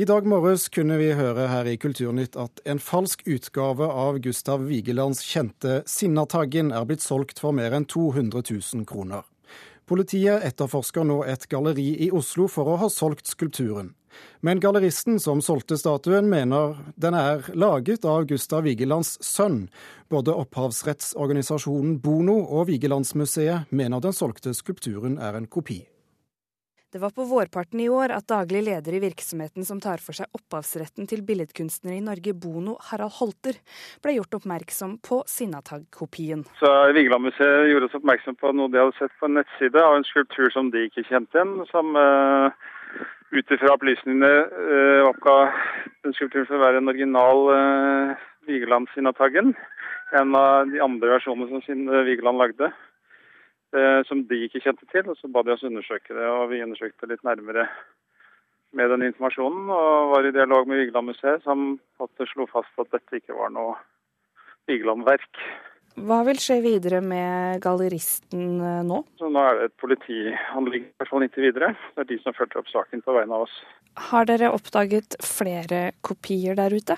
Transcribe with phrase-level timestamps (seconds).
[0.00, 4.62] I dag morges kunne vi høre her i Kulturnytt at en falsk utgave av Gustav
[4.64, 9.26] Vigelands kjente Sinnataggen er blitt solgt for mer enn 200 000 kroner.
[9.84, 13.92] Politiet etterforsker nå et galleri i Oslo for å ha solgt skulpturen.
[14.40, 19.66] Men galleristen som solgte statuen, mener den er laget av Gustav Vigelands sønn.
[20.08, 25.82] Både opphavsrettsorganisasjonen Bono og Vigelandsmuseet mener den solgte skulpturen er en kopi.
[26.90, 30.26] Det var på vårparten i år at daglig leder i virksomheten som tar for seg
[30.34, 33.60] opphavsretten til billedkunstnere i Norge, Bono, Harald Holter,
[34.02, 36.42] ble gjort oppmerksom på Sinnatag-kopien.
[36.98, 40.50] Vigelandmuseet gjorde oss oppmerksom på noe de hadde sett på en nettside av en skulptur
[40.50, 41.56] som de ikke kjente igjen.
[41.70, 41.94] som...
[41.94, 42.76] Uh
[43.30, 45.34] ut ifra opplysningene uh, oppga
[46.04, 49.52] den skulpturen for å være en original uh, Vigeland-Sinnataggen.
[50.18, 52.72] En av de andre versjonene som Vigeland lagde,
[54.08, 55.06] som de ikke kjente til.
[55.10, 57.68] og Så ba de oss undersøke det, og vi undersøkte litt nærmere
[58.74, 59.70] med den informasjonen.
[59.70, 61.78] Og var i dialog med Vigelandmuseet, som
[62.32, 63.76] slo fast at dette ikke var noe
[64.70, 65.44] Vigeland-verk.
[65.98, 69.02] Hva vil skje videre med galleristen eh, nå?
[69.18, 71.72] Så nå er det et politihandling i hvert fall inntil videre.
[71.96, 73.56] Det er de som fulgte opp saken på vegne av oss.
[74.10, 76.96] Har dere oppdaget flere kopier der ute?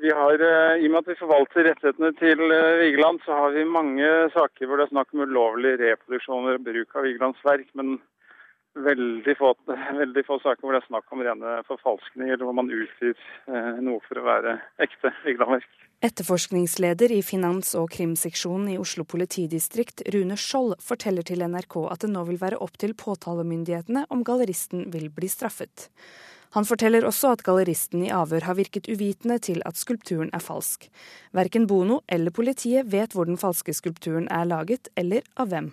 [0.00, 3.56] Vi har, eh, I og med at vi forvalter rettighetene til eh, Vigeland, så har
[3.56, 7.66] vi mange saker hvor det er snakk om ulovlig reproduksjon og bruk av Vigelands verk.
[7.74, 7.96] Men
[8.78, 9.50] veldig få,
[10.02, 13.16] veldig få, saker hvor det er snakk om rene forfalskninger, hvor man utgir
[13.50, 14.54] eh, noe for å være
[14.86, 15.66] ekte Vigeland-verk.
[16.06, 22.12] Etterforskningsleder i finans- og krimseksjonen i Oslo politidistrikt, Rune Skjold, forteller til NRK at det
[22.14, 25.90] nå vil være opp til påtalemyndighetene om galleristen vil bli straffet.
[26.56, 30.88] Han forteller også at galleristen i avhør har virket uvitende til at skulpturen er falsk.
[31.36, 35.72] Verken Bono eller politiet vet hvor den falske skulpturen er laget, eller av hvem.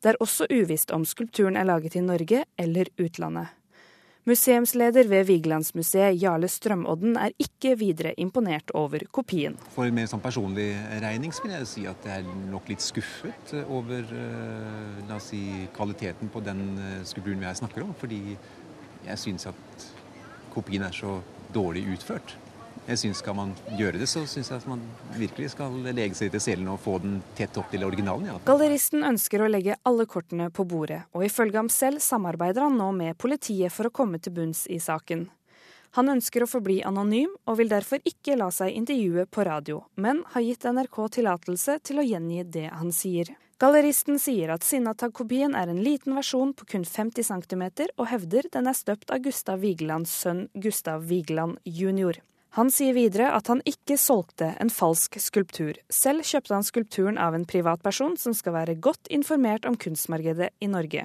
[0.00, 3.56] Det er også uvisst om skulpturen er laget i Norge eller utlandet.
[4.28, 9.56] Museumsleder ved Vigelandsmuseet, Jarle Strømodden, er ikke videre imponert over kopien.
[9.72, 10.68] For en mer sånn personlig
[11.00, 15.40] regning vil jeg si at jeg er nok litt skuffet over eh, la oss si,
[15.76, 17.94] kvaliteten på den eh, skulpturen vi her snakker om.
[17.96, 18.20] Fordi
[19.06, 19.88] jeg syns at
[20.54, 21.18] kopien er så
[21.54, 22.36] dårlig utført.
[22.86, 24.80] Jeg synes Skal man gjøre det, så syns jeg at man
[25.14, 28.26] virkelig skal lege seg til selen og få den tett opp til originalen.
[28.26, 28.38] Ja.
[28.48, 32.90] Galleristen ønsker å legge alle kortene på bordet, og ifølge ham selv samarbeider han nå
[32.96, 35.28] med politiet for å komme til bunns i saken.
[35.98, 40.22] Han ønsker å forbli anonym, og vil derfor ikke la seg intervjue på radio, men
[40.34, 43.34] har gitt NRK tillatelse til å gjengi det han sier.
[43.60, 47.64] Galleristen sier at Sinnatag-kopien er en liten versjon på kun 50 cm,
[48.00, 52.16] og hevder den er støpt av Gustav Vigelands sønn Gustav Vigeland jr.
[52.56, 55.76] Han sier videre at han ikke solgte en falsk skulptur.
[55.92, 60.70] Selv kjøpte han skulpturen av en privatperson som skal være godt informert om kunstmarkedet i
[60.72, 61.04] Norge.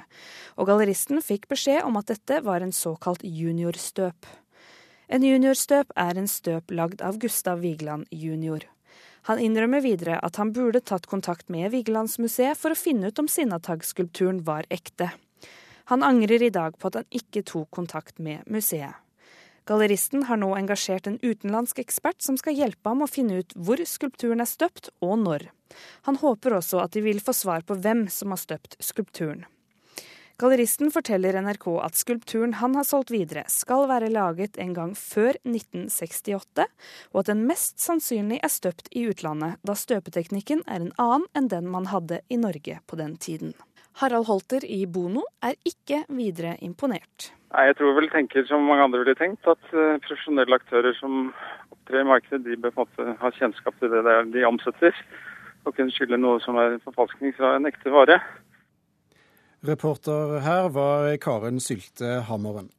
[0.56, 4.32] Og galleristen fikk beskjed om at dette var en såkalt juniorstøp.
[5.12, 8.64] En juniorstøp er en støp lagd av Gustav Vigeland jr.
[9.26, 13.30] Han innrømmer videre at han burde tatt kontakt med Vigelandsmuseet for å finne ut om
[13.32, 15.10] Sinnatag-skulpturen var ekte.
[15.90, 18.94] Han angrer i dag på at han ikke tok kontakt med museet.
[19.66, 23.82] Galleristen har nå engasjert en utenlandsk ekspert som skal hjelpe ham å finne ut hvor
[23.90, 25.48] skulpturen er støpt, og når.
[26.06, 29.48] Han håper også at de vil få svar på hvem som har støpt skulpturen.
[30.36, 35.38] Galleristen forteller NRK at skulpturen han har solgt videre, skal være laget en gang før
[35.48, 36.66] 1968,
[37.14, 41.48] og at den mest sannsynlig er støpt i utlandet, da støpeteknikken er en annen enn
[41.54, 43.56] den man hadde i Norge på den tiden.
[44.02, 47.32] Harald Holter i Bono er ikke videre imponert.
[47.56, 51.30] Jeg tror vel tenker som mange andre ville tenkt, at uh, profesjonelle aktører som
[51.72, 55.00] opptrer i markedet, de bør på en måte ha kjennskap til det de omsetter,
[55.64, 58.20] og kunne skylde noe som er forfalskning fra en ekte vare.
[59.66, 62.70] Reporter her var Karen Sylte Hammeren.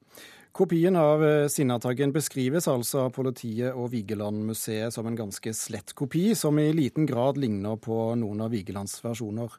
[0.56, 6.30] Kopien av eh, Sinnataggen beskrives altså av politiet og Vigelandmuseet som en ganske slett kopi,
[6.38, 9.52] som i liten grad ligner på noen av Vigelands versjoner.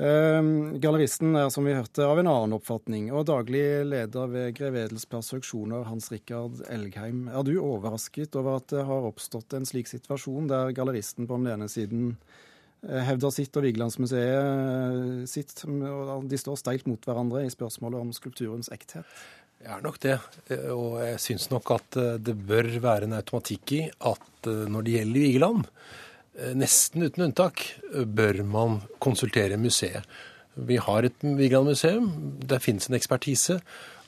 [0.00, 4.78] Ehm, galleristen er som vi hørte av en annen oppfatning, og daglig leder ved Grev
[4.80, 7.26] Edels perseksjoner, Hans Rikard Elgheim.
[7.28, 11.52] Er du overrasket over at det har oppstått en slik situasjon, der galleristen på den
[11.52, 12.14] ene siden
[12.88, 18.00] eh, hevder sitt og Vigelandsmuseet eh, sitt, og de står steilt mot hverandre i spørsmålet
[18.00, 19.08] om skulpturens ekthet?
[19.60, 20.16] Det er nok det,
[20.72, 24.94] og jeg syns nok at eh, det bør være en automatikk i at når det
[24.98, 25.66] gjelder Vigeland,
[26.40, 27.62] Eh, nesten uten unntak
[28.06, 30.06] bør man konsultere museet.
[30.54, 32.10] Vi har et Vigeland-museum,
[32.46, 33.60] det finnes en ekspertise.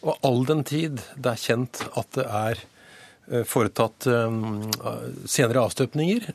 [0.03, 2.69] Og all den tid det er kjent at det er eh,
[3.49, 4.39] foretatt eh,
[5.31, 6.29] senere avstøpninger,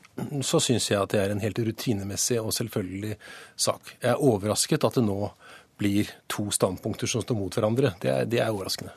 [0.46, 3.14] så syns jeg at det er en helt rutinemessig og selvfølgelig
[3.56, 3.94] sak.
[4.02, 5.20] Jeg er overrasket at det nå
[5.78, 7.94] blir to standpunkter som står mot hverandre.
[8.02, 8.94] Det er, det er overraskende.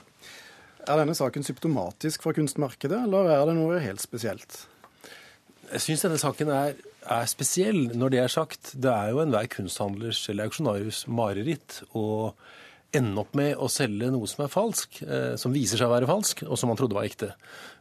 [0.90, 4.64] Er denne saken symptomatisk for kunstmarkedet, eller er det noe helt spesielt?
[5.72, 7.84] Jeg syns denne saken er, er, spesiell.
[7.96, 12.34] Når det er sagt, det er jo enhver kunsthandlers eller auksjonarius mareritt å
[12.96, 16.10] ende opp med å selge noe som er falsk, eh, som viser seg å være
[16.10, 17.32] falsk, og som man trodde var ekte.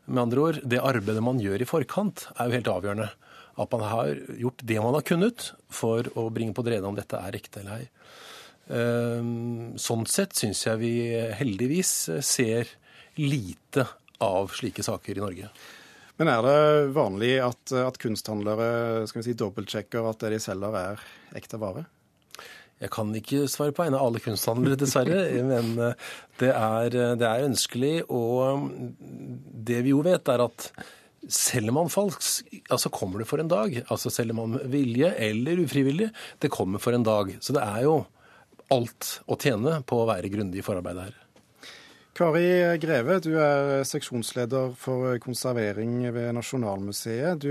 [0.07, 3.11] Med andre ord, det arbeidet man gjør i forkant, er jo helt avgjørende.
[3.61, 6.97] At man har gjort det man har kunnet for å bringe på det rene om
[6.97, 7.89] dette er ekte eller ei.
[8.71, 10.95] Ehm, sånn sett syns jeg vi
[11.37, 11.93] heldigvis
[12.23, 12.71] ser
[13.19, 13.89] lite
[14.23, 15.51] av slike saker i Norge.
[16.21, 20.77] Men er det vanlig at, at kunsthandlere skal vi si, dobbeltsjekker at det de selger
[20.77, 21.05] er
[21.37, 21.87] ekte vare?
[22.81, 25.27] Jeg kan ikke svare på vegne av alle kunsthandlere, dessverre.
[25.51, 26.09] Men eh,
[26.41, 27.95] det er, det er, ønskelig.
[28.09, 28.71] Og
[29.71, 30.71] det vi jo vet, er at
[31.29, 33.83] selger man falskt, altså kommer det for en dag.
[33.93, 36.09] Altså selger man vilje eller ufrivillig,
[36.41, 37.35] det kommer for en dag.
[37.45, 37.99] Så det er jo
[38.73, 41.19] alt å tjene på å være grundig i forarbeidet her.
[42.21, 47.41] Kari Greve, du er seksjonsleder for konservering ved Nasjonalmuseet.
[47.41, 47.49] Du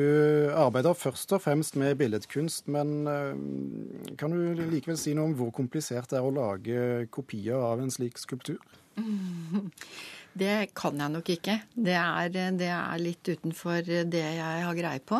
[0.53, 5.49] arbeider først og fremst med billedkunst, men eh, kan du likevel si noe om hvor
[5.57, 8.61] komplisert det er å lage kopier av en slik skulptur?
[10.39, 11.55] Det kan jeg nok ikke.
[11.73, 15.17] Det er, det er litt utenfor det jeg har greie på.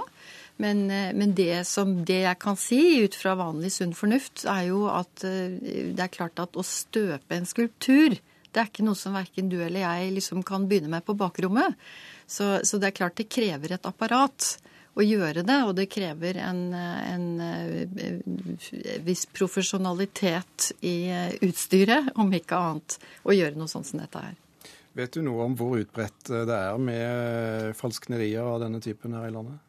[0.62, 0.86] Men,
[1.18, 5.26] men det, som, det jeg kan si ut fra vanlig sunn fornuft, er jo at
[5.26, 5.58] eh,
[5.98, 8.20] det er klart at å støpe en skulptur
[8.52, 11.78] det er ikke noe som verken du eller jeg liksom kan begynne med på bakrommet.
[12.26, 14.56] Så, så, det er klart det krever et apparat
[14.98, 18.20] å gjøre det, og det krever en, en, en
[19.06, 20.98] viss profesjonalitet i
[21.46, 24.36] utstyret, om ikke annet, å gjøre noe sånt som dette her.
[24.98, 29.34] Vet du noe om hvor utbredt det er med falsknerier av denne typen her i
[29.34, 29.62] landet?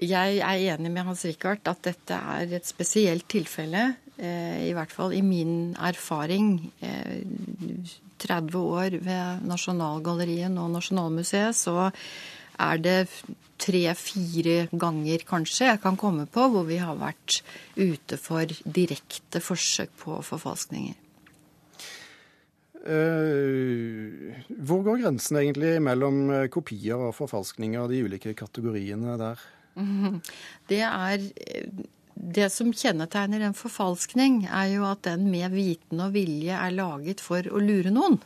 [0.00, 3.94] Jeg er enig med Hans Rikard at dette er et spesielt tilfelle.
[4.20, 6.58] Eh, I hvert fall i min erfaring.
[8.20, 11.88] 30 eh, år ved Nasjonalgalleriet og Nasjonalmuseet, så
[12.60, 12.98] er det
[13.60, 17.40] tre-fire ganger kanskje jeg kan komme på hvor vi har vært
[17.76, 20.98] ute for direkte forsøk på forfalskninger.
[22.80, 24.32] Uh,
[24.64, 29.42] hvor går grensen egentlig mellom kopier og forfalskninger de ulike kategoriene der?
[30.70, 31.26] Det er
[32.20, 37.22] det som kjennetegner en forfalskning, er jo at den med viten og vilje er laget
[37.24, 38.18] for å lure noen.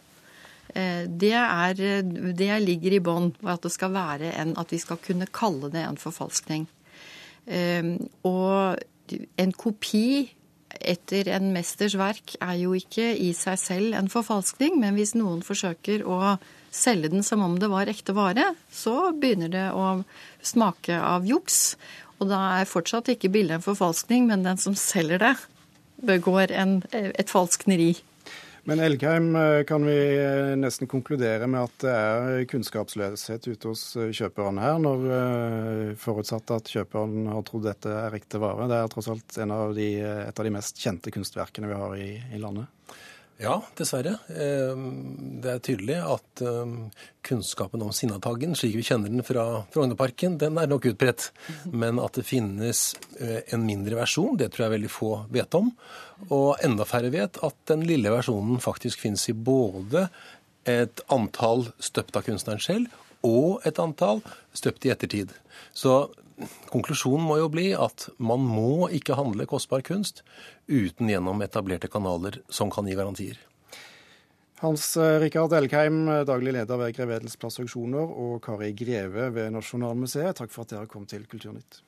[0.74, 2.02] Eh, det, er,
[2.34, 5.84] det ligger i bånn at det skal være en, at vi skal kunne kalle det
[5.86, 6.66] en forfalskning.
[7.46, 7.94] Eh,
[8.26, 8.82] og
[9.38, 10.06] en kopi
[10.74, 15.44] etter en mesters verk er jo ikke i seg selv en forfalskning, men hvis noen
[15.46, 16.36] forsøker å
[16.74, 20.02] selge den som om det var ekte vare, så begynner det å
[20.42, 21.76] smake av juks.
[22.22, 25.34] Og da er fortsatt ikke bildet en forfalskning, men den som selger det,
[26.04, 27.94] begår en, et falskneri.
[28.64, 33.82] Men Elgheim, eh, kan vi eh, nesten konkludere med at det er kunnskapsløshet ute hos
[34.00, 35.04] eh, kjøperne her, når
[36.00, 38.70] forutsatt at kjøperen har trodd dette er riktig vare?
[38.70, 42.08] Det er tross alt av de, et av de mest kjente kunstverkene vi har i,
[42.32, 42.72] i landet?
[43.42, 44.14] Ja, dessverre.
[44.30, 46.76] Ehm, det er tydelig at ehm,
[47.26, 51.32] kunnskapen om Sinnataggen, slik vi kjenner den fra Frognerparken, den er nok utbredt.
[51.72, 52.84] Men at det finnes
[53.18, 55.72] eh, en mindre versjon, det tror jeg veldig få vet om.
[56.30, 60.06] Og enda færre vet at den lille versjonen faktisk finnes i både
[60.70, 64.22] et antall støpt av kunstneren selv, og et antall
[64.54, 65.34] støpt i ettertid.
[65.74, 66.04] Så
[66.72, 70.22] konklusjonen må jo bli at man må ikke handle kostbar kunst
[70.66, 73.38] uten gjennom etablerte kanaler som kan gi garantier.
[74.64, 80.38] Hans eh, Rikard Elkheim, daglig leder ved Grevedels Plass Auksjoner, og Kari Greve ved Nasjonalmuseet,
[80.38, 81.82] takk for at dere kom til Kulturnytt.